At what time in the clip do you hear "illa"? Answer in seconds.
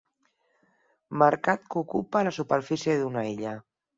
3.37-3.55